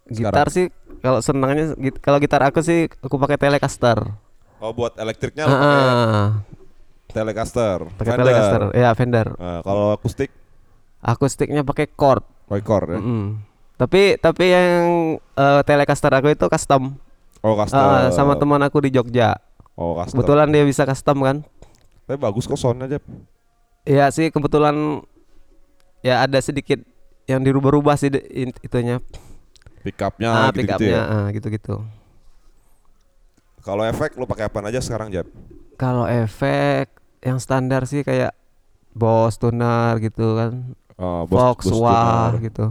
[0.06, 0.69] gitar sih
[1.02, 3.98] kalau senangnya git- kalau gitar aku sih aku pakai Telecaster.
[4.58, 6.28] Oh buat elektriknya lu pakai Ah,
[7.10, 7.78] Telecaster.
[7.89, 8.13] pakai.
[8.13, 8.62] Telecaster.
[8.71, 9.28] Ya, Fender.
[9.34, 10.30] Nah, kalau akustik
[11.00, 12.21] Akustiknya pakai chord.
[12.45, 13.00] pakai core ya.
[13.00, 13.28] Mm.
[13.75, 14.79] Tapi tapi yang
[15.19, 16.95] eh, Telecaster aku itu custom.
[17.43, 17.79] Oh custom.
[17.79, 19.35] Ah, sama teman aku di Jogja.
[19.75, 20.23] Oh custom.
[20.23, 21.38] Kebetulan dia bisa custom kan.
[22.07, 23.03] Tapi bagus kok soundnya Jeb.
[23.85, 25.03] Iya sih kebetulan
[26.01, 26.81] ya ada sedikit
[27.25, 28.09] yang dirubah-rubah sih
[28.63, 29.01] itunya.
[29.85, 31.03] Pickupnya ah, gitu-gitu pickupnya ya.
[31.05, 31.75] ah, gitu-gitu.
[33.65, 35.25] Kalau efek lu pakai apa aja sekarang Jeb?
[35.75, 36.93] Kalau efek
[37.25, 38.38] yang standar sih kayak
[38.95, 40.77] Boss tuner gitu kan.
[40.95, 42.65] Oh, Fox, wah tuner, gitu.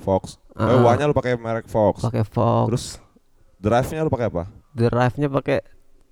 [0.00, 0.40] Fox.
[0.56, 2.00] Eh, wahnya lu pakai merek Fox.
[2.00, 2.66] Pakai Fox.
[2.66, 2.84] Terus
[3.58, 4.44] drive-nya lu pakai apa?
[4.72, 5.64] drive-nya pakai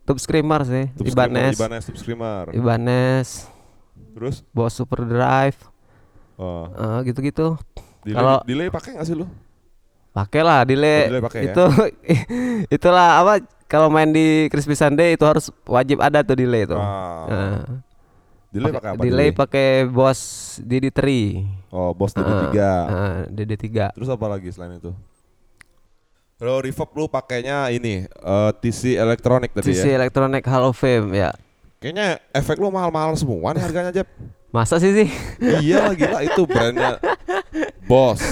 [0.05, 1.53] tube screamer sih, Tube screamer, Ibanez.
[1.55, 2.45] Ibanez tube screamer.
[2.51, 3.29] Ibanez,
[4.13, 5.61] Terus Boss Super Drive,
[6.37, 7.57] oh, ah, gitu-gitu.
[8.05, 9.29] Kalau- delay pakai nggak sih lu?
[10.13, 11.05] Pakai lah delay.
[11.05, 11.53] Oh, delay pakai ya?
[11.53, 11.65] itu
[12.77, 13.33] itulah apa
[13.67, 16.77] kalau main di Crispy Sunday itu harus wajib ada tuh delay itu.
[16.77, 17.61] Ah, Ah.
[18.55, 19.03] Delay Pakai- apa?
[19.03, 20.21] delay pakai Boss
[20.61, 21.01] DD3.
[21.69, 22.57] Oh, Boss Ah, DD3.
[22.57, 22.79] ah,
[23.27, 23.67] DD3.
[23.91, 24.95] Terus apa lagi selain itu?
[26.35, 29.99] Kalau reverb lu pakainya ini eh, TC elektronik tadi CC ya.
[29.99, 31.31] Electronic Hall of Fame ya.
[31.77, 34.07] Kayaknya efek lu mahal-mahal semua nih harganya Jeb.
[34.49, 35.09] Masa sih sih?
[35.61, 37.03] iya lah gila itu brandnya
[37.91, 38.23] Boss.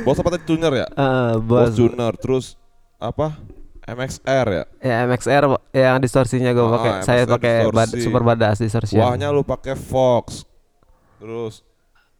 [0.00, 0.86] Boss apa tadi tuner ya?
[0.88, 2.44] Eh, Boss Boss tuner terus
[2.96, 3.34] apa?
[3.84, 4.64] MXR ya.
[4.80, 6.90] ya MXR yang distorsinya gue Ah, pakai.
[6.90, 8.96] MXR Saya pakai bad, super badas distorsi.
[8.96, 10.48] Wahnya lu pakai Fox.
[11.20, 11.60] Terus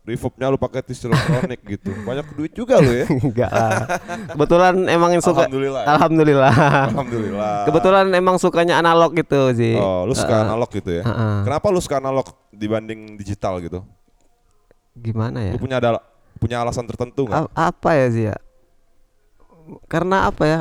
[0.05, 1.88] reverbnya lu pakai TC elektronik gitu.
[2.05, 3.09] Banyak duit juga lu ya.
[3.24, 3.81] Enggak lah.
[4.29, 5.83] Kebetulan emang suka Alhamdulillah.
[5.83, 5.88] ya.
[5.90, 6.55] Alhamdulillah.
[6.92, 7.57] Alhamdulillah.
[7.64, 9.72] Kebetulan emang sukanya analog gitu sih.
[9.74, 11.03] Oh, lu suka Eh, analog gitu ya?
[11.03, 11.37] Heeh.
[11.42, 13.81] Kenapa lu suka analog dibanding digital gitu?
[14.92, 15.57] Gimana ya?
[15.57, 15.96] Lu punya ada
[16.37, 17.48] punya alasan tertentu nggak?
[17.50, 18.37] Apa ya sih ya?
[19.88, 20.59] Karena apa ya?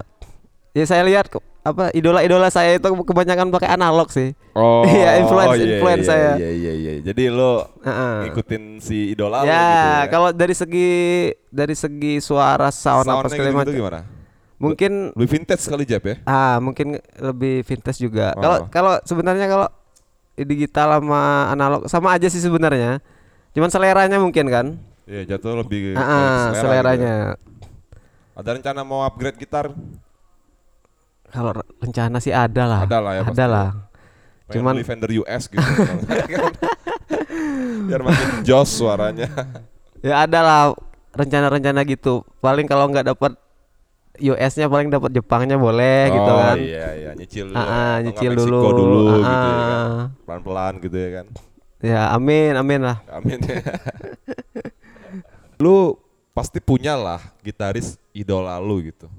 [0.74, 4.34] Ya saya lihat kok apa idola-idola saya itu kebanyakan pakai analog sih.
[4.52, 6.32] Oh, Iya, influence- iya, influence iya, saya.
[6.36, 6.94] Iya, iya, iya.
[7.00, 8.16] Jadi lu Heeh.
[8.28, 9.54] ngikutin si idola ya, gitu
[9.88, 10.02] ya?
[10.10, 10.90] kalau dari segi
[11.48, 13.80] dari segi suara sound apa segala gitu-gitu macam.
[13.80, 14.02] gimana?
[14.58, 16.16] Mungkin Lebih vintage kali Jeb ya?
[16.26, 18.34] ah mungkin lebih vintage juga.
[18.34, 18.68] Kalau Oh.
[18.68, 19.68] kalau sebenarnya kalau
[20.36, 22.98] digital sama analog sama aja sih sebenarnya.
[23.54, 24.66] Cuman seleranya mungkin kan.
[25.06, 26.98] Iya, jatuh lebih ke Ah, ah, selera seleranya.
[26.98, 27.36] gitu ya.
[28.34, 29.70] Ada rencana mau upgrade gitar?
[31.34, 32.80] Kalau re- rencana sih ada lah.
[32.86, 33.70] Ada lah ya, Ada lah.
[34.54, 35.66] Cuman- beli US gitu.
[37.90, 39.26] Biar makin jos suaranya.
[40.06, 40.64] Ya ada lah
[41.18, 42.22] rencana-rencana gitu.
[42.38, 43.34] Paling kalau nggak dapat
[44.22, 46.56] US-nya paling dapat Jepangnya boleh gitu oh, kan.
[46.62, 47.58] iya iya nyicil dulu.
[47.58, 47.74] Ah, ya.
[47.74, 48.60] ah, nyicil dulu.
[48.62, 49.90] Meksiko dulu Ah, gitu ya kan.
[50.22, 51.26] Pelan-pelan gitu ya kan.
[51.82, 52.98] Ya amin amin lah.
[53.10, 53.58] Amin ya.
[55.58, 55.98] lu
[56.38, 59.10] pasti punya lah gitaris idola lu gitu.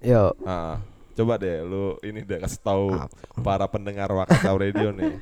[0.00, 0.32] Yo.
[0.48, 0.80] Ah,
[1.18, 2.94] coba deh lu ini deh kasih tahu
[3.42, 5.18] para pendengar Wakatau Radio nih.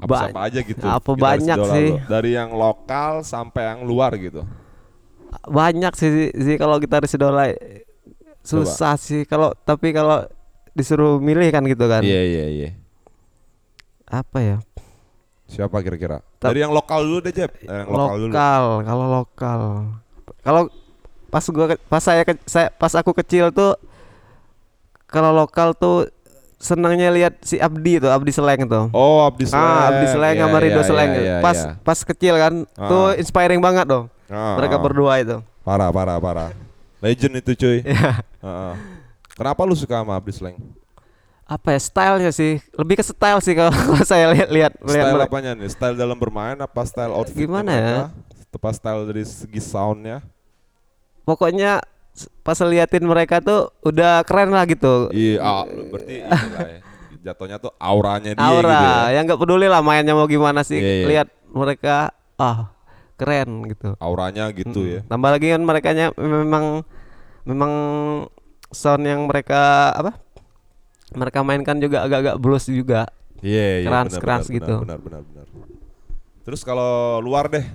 [0.00, 0.86] Apa Ba- siapa aja gitu.
[0.88, 1.88] apa banyak sih.
[1.92, 2.00] lu.
[2.08, 4.40] Dari yang lokal sampai yang luar gitu.
[5.44, 7.52] Banyak sih sih kalau kita idola
[8.40, 10.24] susah sih kalau tapi kalau
[10.72, 12.00] disuruh milih kan gitu kan.
[12.00, 12.70] Iya iya iya.
[14.08, 14.56] Apa ya?
[15.52, 16.24] Siapa kira-kira?
[16.40, 17.52] Dari yang lokal dulu deh, Jeb.
[17.60, 18.32] Dari yang lokal, dulu.
[18.32, 19.60] lokal kalau lokal
[20.40, 20.62] kalau
[21.28, 23.76] pas gua pas saya, saya pas aku kecil tuh
[25.12, 26.08] kalau lokal tuh
[26.56, 29.60] senangnya lihat si Abdi tuh Abdi Seleng tuh Oh, Abdi Sleng.
[29.60, 31.70] ah Abdi Seleng Iya, sama Rido iya, Seleng iya, iya, pas iya.
[31.78, 32.88] pas kecil kan Ah.
[32.88, 34.82] tuh inspiring banget dong Ah, mereka ah.
[34.82, 36.50] berdua itu Parah, parah, parah.
[36.98, 37.78] Legend itu cuy.
[37.86, 38.74] ya Heeh.
[39.32, 40.56] Kenapa lu suka sama Abdi Sleng?
[41.42, 45.28] apa ya stylenya sih lebih ke style sih kalau saya lihat lihat lihat Style mereka.
[45.28, 45.68] apanya nih?
[45.68, 47.96] Style dalam bermain apa style outfit Gimana ya?
[48.48, 50.22] Apa style dari segi soundnya?
[51.22, 51.82] pokoknya
[52.42, 56.28] pas liatin mereka tuh udah keren lah gitu Iya, ah, berarti ya.
[57.22, 58.98] Jatuhnya tuh auranya dia aura gitu ya.
[59.12, 61.06] yang nggak peduli lah mainnya mau gimana sih Iya, iya.
[61.06, 62.74] lihat mereka ah
[63.14, 65.00] keren gitu Auranya gitu ya.
[65.04, 66.82] tambah lagi kan mereka memang
[67.42, 67.72] memang
[68.68, 70.18] sound yang mereka apa
[71.12, 73.06] mereka mainkan juga agak-agak blues juga
[73.38, 73.86] Iya, iya.
[73.86, 74.74] Keras- benar, keras benar, gitu.
[74.80, 75.46] Benar, benar, benar.
[76.42, 77.66] Terus kalau luar deh,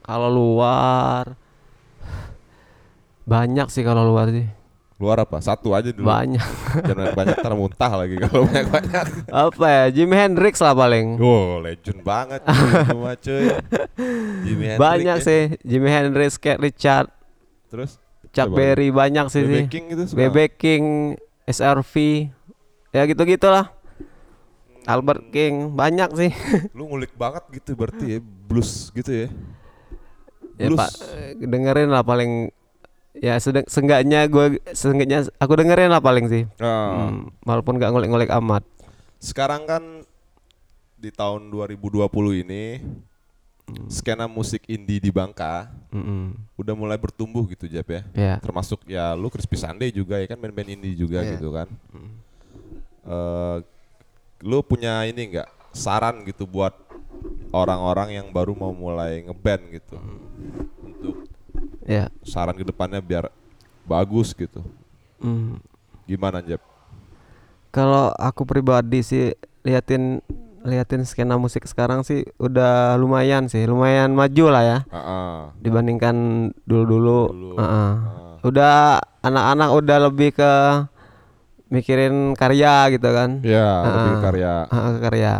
[0.00, 1.36] kalau luar
[3.26, 4.46] banyak sih kalau luar sih
[4.96, 5.44] luar apa?
[5.44, 6.08] Satu aja dulu.
[6.08, 6.40] banyak
[6.88, 9.04] Jangan banyak termuntah lagi kalau banyak-banyak.
[9.44, 13.44] apa ya Jimi Hendrix lah paling Wow, legend banget itu mah cuy.
[14.40, 15.26] Jimi Hendrix banyak ya.
[15.28, 17.12] sih Jimi Hendrix kayak Richard
[17.68, 18.00] Terus
[18.32, 18.56] Chuck Coba.
[18.56, 19.64] Berry banyak sih sih.
[19.64, 20.84] BB King gitu suka BB King,
[21.48, 21.94] SRV,
[22.92, 23.72] ya gitu gitulah.
[24.84, 26.30] Albert King banyak sih.
[26.76, 29.28] Lu ngulik banget gitu berarti ya blues gitu ya.
[30.56, 30.88] ya pak
[31.36, 32.48] dengerin lah paling
[33.18, 36.44] ya sedeng, seenggaknya gue seenggaknya aku dengerin lah paling sih.
[36.56, 38.62] Nah, Hmm, walaupun nggak ngulik-ngulik amat.
[39.16, 39.82] Sekarang kan
[40.96, 42.06] di tahun 2020
[42.40, 42.80] ini
[43.88, 46.38] skena musik indie di Bangka Mm-mm.
[46.54, 48.02] udah mulai bertumbuh gitu Jap ya.
[48.14, 48.34] Ya.
[48.38, 51.34] Termasuk ya lu Crispy Sunday juga ya kan band-band indie juga Iya.
[51.34, 51.66] gitu kan.
[53.02, 53.56] Eh,
[54.42, 56.74] lu punya ini nggak saran gitu buat
[57.50, 60.75] orang-orang yang baru mau mulai ngeband gitu untuk
[61.86, 62.10] Ya.
[62.20, 63.30] saran ke depannya biar
[63.82, 64.58] bagus gitu.
[65.18, 65.62] Hmm.
[66.04, 66.58] Gimana Jap?
[67.70, 69.30] Kalau aku pribadi sih
[69.62, 70.18] liatin
[70.60, 76.14] liatin skena musik sekarang sih udah lumayan sih, lumayan maju lah ya Ah, dibandingkan
[76.62, 77.30] dulu-dulu.
[77.30, 77.50] Dulu.
[77.54, 77.90] Heeh.
[78.02, 78.38] ah.
[78.42, 80.52] Udah anak-anak udah lebih ke
[81.68, 83.42] mikirin karya gitu kan.
[83.42, 84.22] Ya, lebih Ah.
[84.22, 84.52] karya.
[84.66, 85.32] Heeh, ke karya.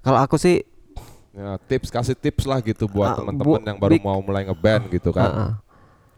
[0.00, 0.62] Kalau aku sih
[1.30, 4.42] Ya, tips kasih tips lah gitu buat Ah, teman-teman bu- yang baru bik- mau mulai
[4.44, 5.30] ngeband gitu kan.
[5.30, 5.52] heeh.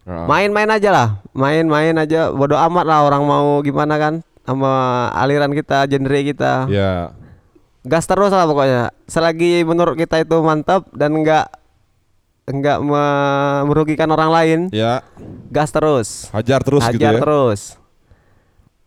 [0.03, 0.27] Ah.
[0.27, 2.29] main-main aja lah, main-main aja.
[2.29, 4.73] Bodoh amat lah orang mau gimana kan sama
[5.15, 6.67] aliran kita, genre kita.
[6.67, 7.15] Ya,
[7.83, 11.47] gas terus lah pokoknya selagi menurut kita itu mantap dan enggak
[12.45, 15.07] enggak me- merugikan orang lain ya,
[15.47, 17.21] gas terus hajar terus gitu hajar ya.
[17.21, 17.61] terus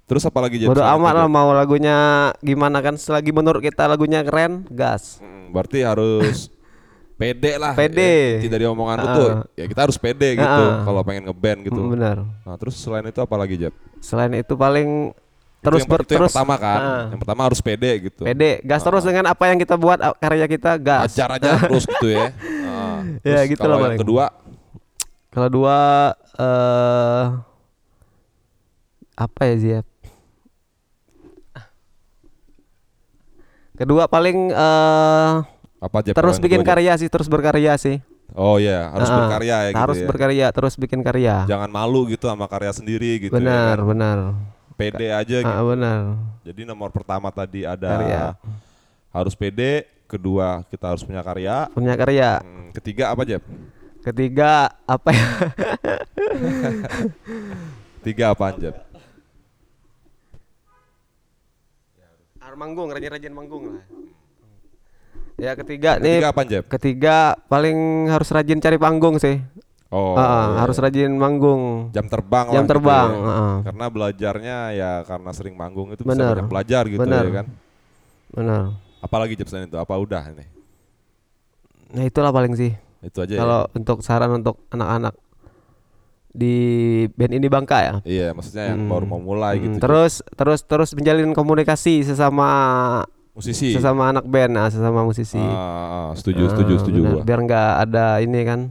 [0.06, 1.98] Terus apa lagi selain amat itu, lah mau lagunya
[2.40, 6.54] gimana kan selagi menurut kita lagunya keren gas Mm, berarti harus
[7.20, 7.74] pede lah.
[7.74, 8.38] Pede.
[8.38, 8.42] Ya.
[8.44, 9.16] Tidak di omongan lu Ah.
[9.16, 10.84] tuh, ya kita harus pede gitu Ah.
[10.84, 11.80] kalau pengen ngeband gitu.
[11.80, 13.74] Mm, benar Nah, terus selain itu apa lagi Jap?
[13.98, 15.18] selain itu paling Itu
[15.66, 16.78] terus yang, ber, itu yang terus pertama kan.
[16.78, 17.04] Ah.
[17.10, 18.22] Yang pertama harus pede gitu.
[18.22, 19.08] pede gas terus Ah.
[19.08, 22.30] dengan apa yang kita buat karya kita gas Hajar aja terus gitu ya.
[22.62, 23.02] Ah.
[23.26, 24.02] Ya, Terus gitu kalau lah yang paling.
[24.06, 24.26] kedua,
[25.32, 25.78] kalau dua
[26.38, 27.24] eh
[29.16, 29.86] apa ya Ziap?
[33.76, 35.34] Kedua paling eh
[35.78, 36.14] apa Jap?
[36.16, 38.00] terus bikin kedua, karya sih, terus berkarya sih.
[38.34, 40.06] Oh iya, harus Ah, berkarya ya gitu harus ya.
[40.06, 41.46] berkarya, terus bikin karya.
[41.46, 43.78] Jangan malu gitu sama karya sendiri gitu benar, ya.
[43.78, 43.86] kan.
[43.86, 44.18] benar.
[44.76, 45.48] Pede aja gitu.
[45.48, 46.00] Ah, benar.
[46.42, 48.24] Jadi nomor pertama tadi ada Karya.
[49.10, 52.30] harus pede, kedua kita harus punya karya, Punya karya.
[52.42, 53.42] Hmm, ketiga apa Jeb?
[54.02, 55.26] Ketiga apa ya?
[58.04, 58.76] Tiga apa Jeb?
[62.58, 63.84] Manggung, rajin-rajin manggung lah.
[65.36, 66.64] Ya ketiga nih Ketiga apa Jeb?
[66.72, 67.18] ketiga
[67.52, 69.44] paling harus rajin cari panggung sih.
[69.94, 70.66] Oh, ah, iya.
[70.66, 71.94] harus rajin manggung.
[71.96, 73.32] jam terbang Jam lah gitu terbang, ya.
[73.32, 73.56] ah.
[73.64, 77.24] Karena belajarnya ya karena sering manggung itu bisa banyak belajar gitu Benar.
[77.24, 77.46] ya kan.
[78.34, 78.64] Benar.
[79.00, 79.78] Apalagi Jeb selain itu?
[79.78, 80.48] Apa udah ini?
[81.96, 82.74] Nah, itulah paling sih.
[83.00, 85.14] Itu aja Kalau untuk saran untuk anak-anak
[86.36, 86.56] di
[87.10, 87.86] band ini Bangka ya.
[87.86, 87.94] ya.
[88.04, 88.92] Iya, maksudnya yang Hmm.
[88.92, 89.78] baru mau mulai Hmm, gitu.
[89.80, 92.50] Terus terus terus menjalin komunikasi sesama
[93.32, 93.72] musisi.
[93.72, 95.36] sesama anak band, nah, sesama musisi.
[95.36, 95.56] Ah,
[96.06, 97.14] ah, setuju, setuju, Ah, setuju benar.
[97.14, 97.22] gua.
[97.24, 98.62] Biar nggak ada ini kan,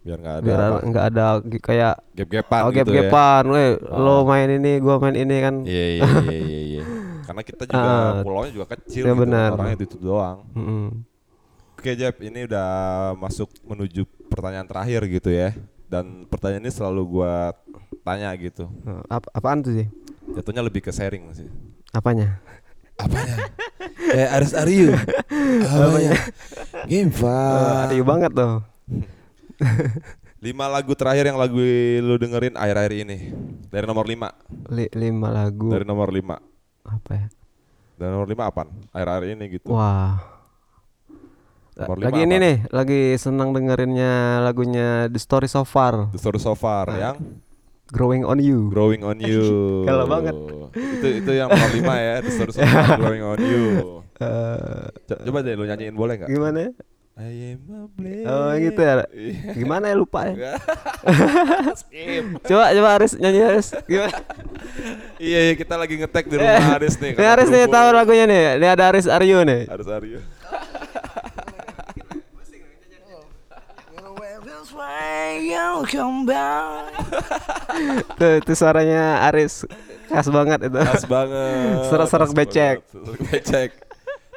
[0.00, 1.24] Biar nggak ada biar nggak ada
[1.60, 3.04] kayak gap-gapan oh, gitu ya.
[3.04, 4.20] gap-gapan, weh, lo Ah.
[4.26, 5.54] main ini, gua main ini kan.
[5.62, 6.60] Iya iya iya iya.
[6.72, 6.82] iya.
[7.28, 8.24] Karena kita juga Ah.
[8.24, 9.48] pulaunya juga kecil Ya, gitu, benar.
[9.54, 10.38] orangnya itu doang.
[10.50, 11.04] Mm-mm.
[11.76, 12.68] Oke Jeb, ini udah
[13.14, 15.52] masuk menuju pertanyaan terakhir gitu ya.
[15.90, 17.50] Dan pertanyaan ini selalu gua
[18.06, 18.70] tanya gitu.
[18.86, 19.90] Nah, ap- apaan tuh sih?
[20.38, 21.50] Jatuhnya lebih ke sharing sih.
[21.90, 22.38] Apanya?
[22.94, 23.50] Apanya?
[24.14, 24.94] eh harus Aryu.
[25.66, 26.14] Apanya?
[26.86, 28.62] Game Uh, Aduh banget tuh.
[30.46, 31.58] Lima lagu terakhir yang lagu
[32.00, 33.18] lu dengerin akhir-akhir ini.
[33.68, 34.32] Dari nomor lima.
[34.72, 35.68] Li- lima lagu.
[35.68, 36.38] Dari nomor lima.
[36.86, 37.26] Apa ya?
[38.00, 38.72] Dari nomor lima apaan?
[38.94, 39.74] Akhir-akhir ini gitu.
[39.74, 40.39] Wah.
[41.80, 42.42] Nomor lagi ini apa?
[42.42, 46.98] nih, lagi senang dengerinnya lagunya The Story So Far, The Story So Far Ah.
[47.10, 47.16] yang
[47.86, 48.70] Growing on You.
[48.70, 49.42] Growing on You.
[49.88, 50.36] Galau banget.
[50.70, 53.64] Itu itu yang nomor 5 ya, The Story So Far Growing on You.
[54.20, 54.92] Co-
[55.26, 56.28] Coba deh lu nyanyiin boleh nggak?
[56.28, 56.70] gimana?
[57.20, 58.24] I am a blade.
[58.24, 59.04] Oh gitu ya.
[59.10, 59.52] Iya.
[59.52, 60.56] Gimana ya lupa ya?
[61.80, 62.24] Skip.
[62.42, 63.68] Coba coba Aris nyanyi Aris.
[63.84, 64.16] Gimana?
[65.18, 67.12] Iya, iya, kita lagi ngetek di rumah Aris nih.
[67.12, 68.56] Ini Aris nih tahu lagunya nih.
[68.56, 69.68] Ini ada Aris Aryo nih.
[69.68, 70.20] Harus Aryo.
[78.18, 79.64] Tuh, itu suaranya Aris
[80.10, 80.78] khas banget itu.
[80.78, 81.86] Khas banget.
[81.86, 82.76] Serak-serak becek.
[83.30, 83.70] becek.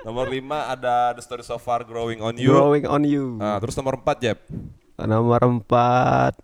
[0.04, 0.44] Nomor 5
[0.76, 2.52] ada The Story So Far Growing on You.
[2.52, 3.40] Growing on You.
[3.40, 4.38] Nah, terus nomor 4 Jeb.
[5.00, 6.36] Nomor empat.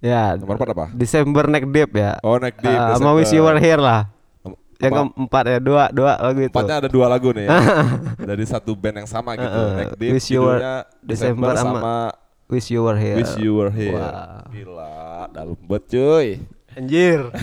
[0.00, 0.86] Ya, Nomor 4 apa?
[0.92, 2.18] Desember Neck Deep ya.
[2.26, 2.76] Oh, Neck Deep.
[2.76, 4.10] Ah, sama Wish You Were Here lah.
[4.80, 6.56] Yang keempat ya, dua dua lagu itu.
[6.56, 7.52] Empatnya ada dua lagu nih ya.
[8.32, 9.44] Dari satu band yang sama gitu.
[9.44, 9.72] Heeh.
[9.76, 11.96] Neck Deep Wish You Were judulnya December December sama sama
[12.50, 13.16] Wish You Were Here.
[13.16, 13.94] Wish You Were Here.
[13.94, 14.42] Wah.
[14.50, 16.28] Gila, dalam banget cuy.
[16.74, 17.30] Anjir.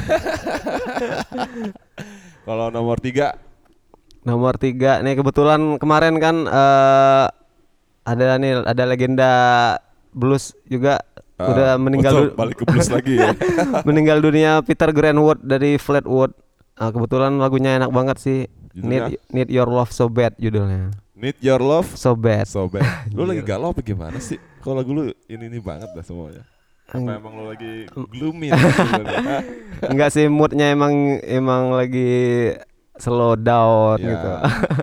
[2.48, 3.36] Kalau nomor tiga,
[4.24, 7.26] Nomor tiga nih kebetulan kemarin kan eh
[8.04, 9.32] ada nih ada legenda
[10.12, 11.00] blues juga
[11.40, 13.32] ah, udah meninggal betul, du- balik ke blues lagi ya.
[13.88, 16.36] meninggal dunia Peter Greenwood dari Fleetwood.
[16.76, 18.40] Ah, kebetulan lagunya enak banget sih.
[18.76, 19.08] Judulnya?
[19.08, 20.92] Need Need Your Love So Bad judulnya.
[21.18, 22.46] Need Your Love So Bad.
[22.46, 22.86] So bad.
[23.16, 23.50] Lu lagi Anjir.
[23.50, 24.38] galau apa gimana sih?
[24.62, 26.46] Kalau lagu lu ini ini banget dah semuanya.
[26.88, 28.48] Apa emang lu lagi gloomy?
[29.92, 32.54] Enggak sih moodnya emang emang lagi
[32.96, 34.30] slow down Ya, gitu.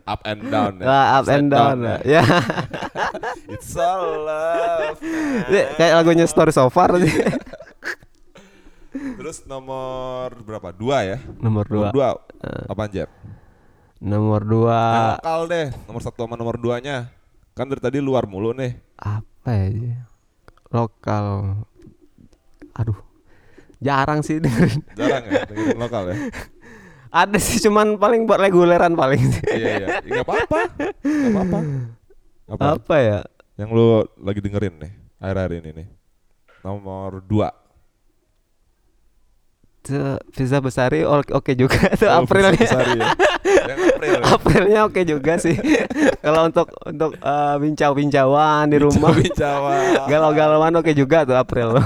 [0.04, 0.84] up and down ya.
[0.84, 1.76] Lah, up and Upside down.
[1.80, 1.96] ya.
[2.04, 2.22] ya.
[3.54, 4.98] It's all love.
[5.78, 7.14] Kayak lagunya Story So Far sih.
[8.94, 10.70] Terus nomor berapa?
[10.70, 11.18] Dua ya?
[11.38, 11.88] Nomor dua.
[11.88, 12.08] Nomor dua.
[12.68, 13.08] Apa Jeb?
[14.04, 14.80] Nomor Yang dua
[15.16, 15.66] lokal deh.
[15.88, 17.08] Nomor satu sama nomor duanya.
[17.56, 18.76] Kan dari tadi luar mulu nih.
[19.00, 20.04] apa ya?
[20.68, 21.56] Lokal.
[22.76, 23.00] Aduh.
[23.80, 24.84] Jarang sih dengerin.
[24.92, 26.16] Jarang ya dengerin lokal ya.
[27.24, 29.44] Ada sih cuman paling buat reguleran paling sih.
[29.56, 29.88] iya iya.
[30.04, 30.60] Enggak apa-apa.
[31.00, 31.58] Enggak apa-apa.
[32.44, 32.64] Apa?
[32.76, 33.18] Apa ya?
[33.56, 33.86] Yang lu
[34.20, 35.88] lagi dengerin nih akhir-akhir ini nih.
[36.60, 37.48] Nomor dua.
[39.84, 42.56] Tuh, Visa Besari oke oke juga tuh Oh, Aprilnya.
[42.56, 43.12] Besari ya.
[43.44, 44.24] Yang April ya.
[44.26, 45.56] Aprilnya oke juga sih.
[46.24, 49.76] Kalau untuk untuk eh, bincau-bincauan di rumah, Jawa.
[50.10, 51.76] galau-galauan oke juga tuh April.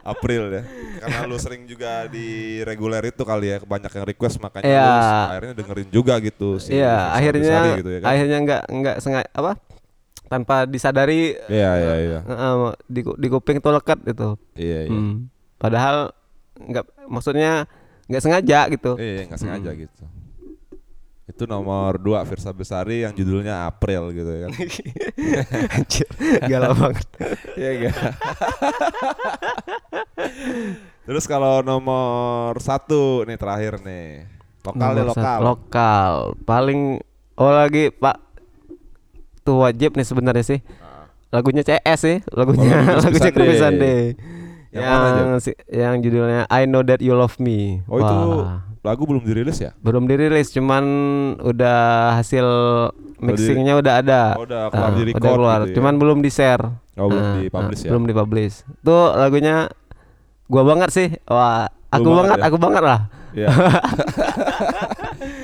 [0.00, 0.62] April ya.
[0.98, 4.82] Karena lu sering juga di reguler itu kali ya, banyak yang request makanya Iya.
[4.82, 4.96] lu
[5.28, 6.72] akhirnya dengerin juga gitu sih.
[6.74, 8.08] Iya, akhirnya gitu ya kan.
[8.08, 9.52] akhirnya nggak nggak sengaja apa?
[10.24, 12.18] Tanpa disadari Iya iya iya.
[12.22, 12.54] eh,
[12.86, 14.40] di ku- di kuping tuh lekat gitu.
[14.54, 14.90] Iya iya.
[14.90, 15.28] Hmm.
[15.56, 16.16] Padahal
[16.58, 17.64] nggak maksudnya
[18.08, 18.92] nggak sengaja gitu.
[18.98, 20.04] Iya, nggak sengaja gitu.
[21.28, 24.52] Itu nomor dua Firsa Besari yang judulnya April gitu ya kan.
[25.76, 26.08] Anjir,
[26.48, 27.06] galau banget.
[27.60, 27.94] Iya enggak?
[31.04, 34.24] Terus kalau nomor satu nih terakhir nih.
[34.64, 35.24] Lokal deh Nomor lokal.
[35.24, 36.12] satu, lokal.
[36.44, 36.80] Paling
[37.36, 38.16] oh lagi Pak
[39.44, 40.60] tuh wajib nih sebenarnya sih.
[41.28, 44.16] Lagunya CS sih, lagunya Oh, lagu lagunya Kripis Kripis
[44.78, 44.86] Sunday.
[44.86, 45.18] Yang mana?
[45.18, 47.82] Yang si- yang judulnya I Know That You Love Me.
[47.84, 49.70] Oh itu Wah, lagu belum dirilis ya?
[49.78, 50.84] belum dirilis cuman
[51.42, 51.78] udah
[52.16, 52.46] hasil
[53.18, 54.20] mixingnya udah ada.
[54.34, 55.58] Oh, udah keluar di udah keluar.
[55.62, 55.74] gitu ya?
[55.76, 56.62] Cuman belum di share.
[56.94, 57.90] Oh, belum dipublish ya?
[57.90, 58.56] Belum dipublish.
[58.80, 59.66] Tuh lagunya
[60.46, 61.08] gua banget sih.
[61.26, 62.44] Wah, aku Lu banget banget, ya?
[62.46, 63.00] aku banget lah.
[63.36, 63.48] Iya.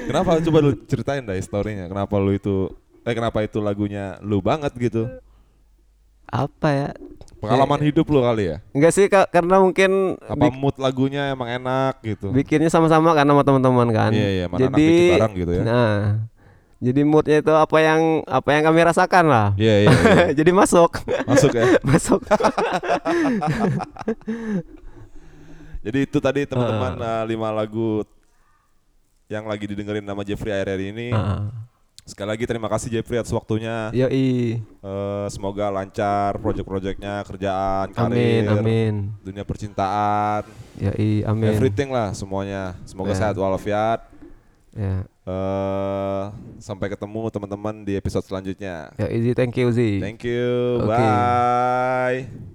[0.08, 1.84] kenapa coba lu ceritain dah historinya?
[1.86, 2.70] Kenapa lu itu
[3.04, 5.08] eh kenapa itu lagunya lu banget gitu?
[6.26, 6.88] Apa ya?
[7.46, 8.56] Pengalaman hidup lu kali ya?
[8.72, 12.32] Enggak sih Kak, karena mungkin Apa mood lagunya emang enak gitu?
[12.32, 14.10] bikinnya sama-sama kan sama teman-teman kan.
[14.10, 15.62] Iya, iya, mana jadi bikin bareng gitu ya.
[15.64, 15.94] Nah,
[16.84, 19.46] jadi moodnya itu apa yang apa yang kami rasakan lah.
[19.56, 19.88] Iya iya.
[19.88, 20.24] iya.
[20.38, 21.64] jadi masuk, Masuk ya.
[21.88, 22.20] masuk.
[25.84, 28.00] Jadi itu tadi teman-teman eh, lima lagu
[29.28, 31.12] yang lagi didengerin nama Jeffrey hari ini.
[31.12, 31.52] Ah.
[32.04, 33.88] Sekali lagi terima kasih Jeffrey atas waktunya.
[33.90, 34.60] Yoi.
[34.60, 38.94] Eh, semoga lancar project-projectnya, kerjaan, Amin, karir, amin.
[39.24, 40.44] dunia percintaan,
[40.76, 41.48] Yoi, amin.
[41.48, 42.76] everything lah semuanya.
[42.84, 43.24] Semoga Ya.
[43.24, 44.04] sehat walafiat.
[44.76, 45.08] Ya.
[45.24, 46.24] Eh,
[46.60, 48.92] sampai ketemu teman-teman di episode selanjutnya.
[49.00, 49.96] Ya, easy, thank you, Zi.
[49.96, 50.84] Thank you.
[50.84, 50.92] Oke.
[50.92, 52.52] Bye.